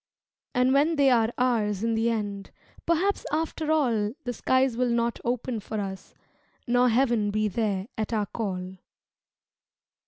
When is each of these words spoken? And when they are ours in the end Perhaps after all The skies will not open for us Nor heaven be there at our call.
And 0.55 0.73
when 0.73 0.95
they 0.95 1.11
are 1.11 1.29
ours 1.37 1.83
in 1.83 1.93
the 1.93 2.09
end 2.09 2.49
Perhaps 2.87 3.23
after 3.31 3.71
all 3.71 4.13
The 4.23 4.33
skies 4.33 4.75
will 4.75 4.89
not 4.89 5.19
open 5.23 5.59
for 5.59 5.79
us 5.79 6.15
Nor 6.65 6.89
heaven 6.89 7.29
be 7.29 7.47
there 7.47 7.85
at 7.99 8.11
our 8.11 8.25
call. 8.25 8.77